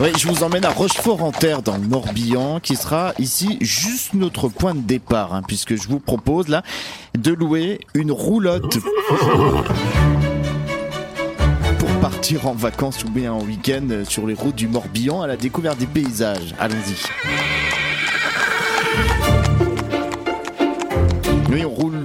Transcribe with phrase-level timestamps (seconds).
[0.00, 4.76] Oui, je vous emmène à Rochefort-en-Terre dans le Morbihan, qui sera ici juste notre point
[4.76, 6.62] de départ, hein, puisque je vous propose là
[7.18, 8.78] de louer une roulotte.
[11.80, 15.36] Pour partir en vacances ou bien en week-end sur les routes du Morbihan à la
[15.36, 16.54] découverte des paysages.
[16.60, 17.87] Allons-y.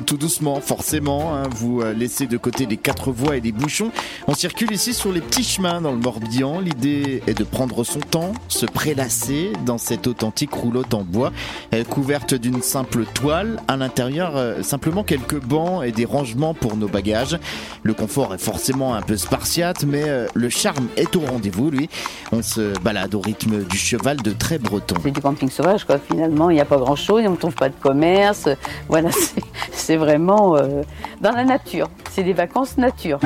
[0.04, 1.36] Tout doucement, forcément.
[1.36, 1.44] Hein.
[1.56, 3.92] Vous euh, laissez de côté les quatre voies et les bouchons.
[4.28, 6.60] On circule ici sur les petits chemins dans le Morbihan.
[6.60, 11.32] L'idée est de prendre son temps, se prélasser dans cette authentique roulotte en bois,
[11.74, 13.60] euh, couverte d'une simple toile.
[13.68, 17.38] À l'intérieur, euh, simplement quelques bancs et des rangements pour nos bagages.
[17.84, 21.90] Le confort est forcément un peu spartiate, mais le charme est au rendez-vous, lui.
[22.32, 24.96] On se balade au rythme du cheval de très breton.
[25.04, 26.00] C'est du camping sauvage, quoi.
[26.00, 28.50] Finalement, il n'y a pas grand-chose, on ne trouve pas de commerce.
[28.88, 29.43] Voilà, c'est
[29.92, 30.82] vraiment euh,
[31.22, 31.90] dans la nature.
[32.12, 33.20] C'est des vacances nature.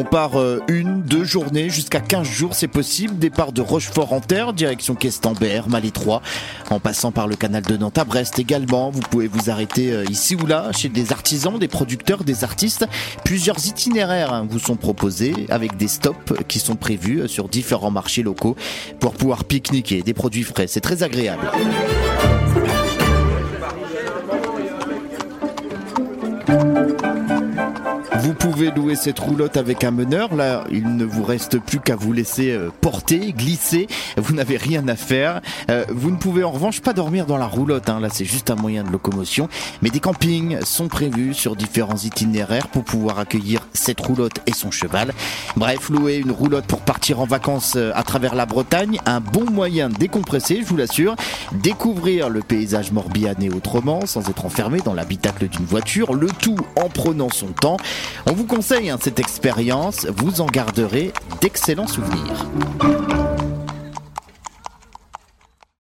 [0.00, 3.18] On part euh, une, deux journées, jusqu'à 15 jours, c'est possible.
[3.18, 6.22] Départ de Rochefort-en-Terre, direction Questembert, Malétroit,
[6.70, 8.90] en passant par le canal de Nantes à Brest également.
[8.90, 12.86] Vous pouvez vous arrêter euh, ici ou là, chez des artisans, des producteurs, des artistes.
[13.26, 18.22] Plusieurs itinéraires hein, vous sont proposés, avec des stops qui sont prévus sur différents marchés
[18.22, 18.56] locaux
[19.00, 20.66] pour pouvoir pique-niquer des produits frais.
[20.66, 21.50] C'est très agréable.
[28.22, 30.34] Vous pouvez louer cette roulotte avec un meneur.
[30.34, 33.86] Là, il ne vous reste plus qu'à vous laisser euh, porter, glisser.
[34.18, 35.40] Vous n'avez rien à faire.
[35.70, 37.88] Euh, vous ne pouvez en revanche pas dormir dans la roulotte.
[37.88, 37.98] Hein.
[37.98, 39.48] Là, c'est juste un moyen de locomotion.
[39.80, 44.70] Mais des campings sont prévus sur différents itinéraires pour pouvoir accueillir cette roulotte et son
[44.70, 45.14] cheval.
[45.56, 49.50] Bref, louer une roulotte pour partir en vacances euh, à travers la Bretagne, un bon
[49.50, 51.16] moyen de décompresser, je vous l'assure.
[51.52, 56.12] Découvrir le paysage morbihanais autrement, sans être enfermé dans l'habitacle d'une voiture.
[56.12, 57.78] Le tout en prenant son temps.
[58.26, 62.46] On vous conseille hein, cette expérience, vous en garderez d'excellents souvenirs.